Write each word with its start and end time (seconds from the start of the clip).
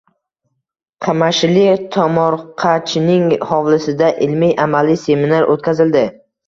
Qamashilik 1.07 1.85
tomorqachining 1.97 3.31
hovlisida 3.53 4.13
ilmiy-amaliy 4.29 5.03
seminar 5.09 5.51
o‘tkazildi 5.57 6.07